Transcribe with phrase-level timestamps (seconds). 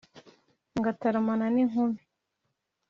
[0.79, 1.99] ngataramana n'inkumi